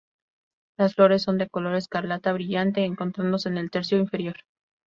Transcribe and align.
Las 0.79 0.95
flores 0.95 1.21
son 1.21 1.37
de 1.37 1.47
color 1.47 1.75
escarlata 1.75 2.33
brillante 2.33 2.85
encontrándose 2.85 3.49
en 3.49 3.59
el 3.59 3.69
tercio 3.69 3.99
inferior. 3.99 4.37